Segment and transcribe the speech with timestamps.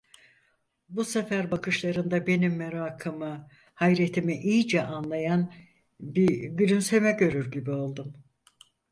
[0.89, 5.53] Bu sefer bakışlarında benim merakımı, hayretimi iyice anlayan
[5.99, 8.13] bir gülümseme görür gibi oldum.